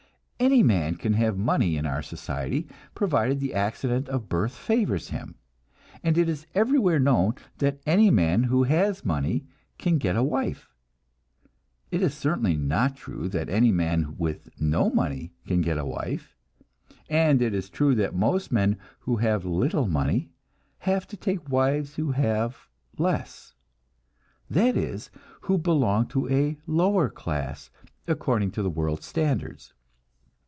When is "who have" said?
19.01-19.45, 21.97-22.67